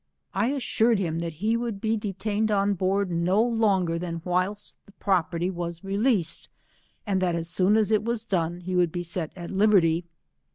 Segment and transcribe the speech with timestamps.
[0.33, 4.93] I assured hira that he would be detained on board no longer tlian whilst the
[4.93, 6.49] proper l9o ty was released,
[7.07, 10.05] ancl that as soon as it was done he would be set at liberty.